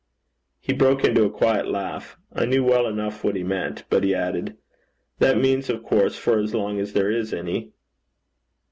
[0.59, 2.17] He broke into a quiet laugh.
[2.33, 3.83] I knew well enough what he meant.
[3.91, 4.57] But he added:
[5.19, 7.69] 'That means, of course, for as long as there is any.'